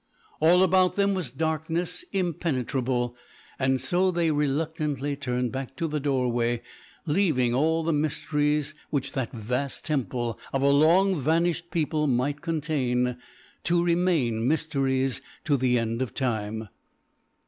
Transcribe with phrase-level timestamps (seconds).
[0.39, 3.15] All about them was darkness impenetrable,
[3.59, 6.63] and so they reluctantly turned back to the doorway,
[7.05, 13.15] leaving all the mysteries which that vast temple of a long vanished people might contain
[13.63, 16.69] to remain mysteries to the end of time.